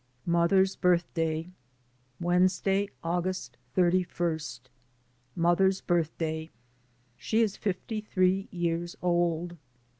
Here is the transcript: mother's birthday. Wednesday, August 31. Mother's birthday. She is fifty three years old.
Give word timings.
mother's 0.25 0.75
birthday. 0.75 1.47
Wednesday, 2.19 2.89
August 3.03 3.55
31. 3.75 4.39
Mother's 5.35 5.81
birthday. 5.81 6.49
She 7.17 7.41
is 7.43 7.55
fifty 7.55 8.01
three 8.01 8.47
years 8.49 8.95
old. 9.03 9.57